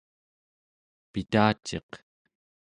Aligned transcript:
pitaciq 1.11 1.89